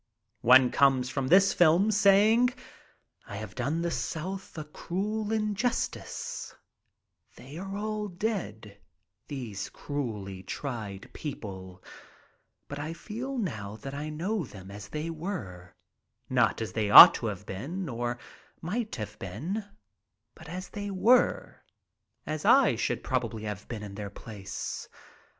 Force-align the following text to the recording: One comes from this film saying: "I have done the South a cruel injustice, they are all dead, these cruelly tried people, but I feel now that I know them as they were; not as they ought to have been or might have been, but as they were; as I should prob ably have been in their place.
One 0.41 0.71
comes 0.71 1.09
from 1.11 1.27
this 1.27 1.53
film 1.53 1.91
saying: 1.91 2.55
"I 3.27 3.35
have 3.35 3.53
done 3.53 3.83
the 3.83 3.91
South 3.91 4.57
a 4.57 4.63
cruel 4.63 5.31
injustice, 5.31 6.55
they 7.35 7.55
are 7.59 7.77
all 7.77 8.07
dead, 8.07 8.79
these 9.27 9.69
cruelly 9.69 10.41
tried 10.41 11.13
people, 11.13 11.83
but 12.67 12.79
I 12.79 12.93
feel 12.93 13.37
now 13.37 13.75
that 13.75 13.93
I 13.93 14.09
know 14.09 14.43
them 14.43 14.71
as 14.71 14.87
they 14.87 15.11
were; 15.11 15.75
not 16.31 16.63
as 16.63 16.73
they 16.73 16.89
ought 16.89 17.13
to 17.21 17.27
have 17.27 17.45
been 17.45 17.87
or 17.87 18.17
might 18.59 18.95
have 18.95 19.19
been, 19.19 19.65
but 20.33 20.49
as 20.49 20.69
they 20.69 20.89
were; 20.89 21.63
as 22.25 22.43
I 22.43 22.75
should 22.75 23.03
prob 23.03 23.25
ably 23.25 23.43
have 23.43 23.67
been 23.67 23.83
in 23.83 23.93
their 23.93 24.09
place. 24.09 24.89